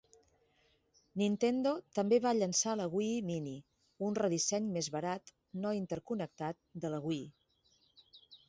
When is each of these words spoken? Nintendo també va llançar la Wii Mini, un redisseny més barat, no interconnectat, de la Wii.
Nintendo 1.21 1.73
també 1.97 2.19
va 2.23 2.31
llançar 2.37 2.73
la 2.79 2.87
Wii 2.95 3.19
Mini, 3.27 3.53
un 4.09 4.19
redisseny 4.21 4.73
més 4.79 4.91
barat, 4.99 5.33
no 5.67 5.75
interconnectat, 5.83 6.61
de 6.87 6.93
la 6.97 7.03
Wii. 7.09 7.25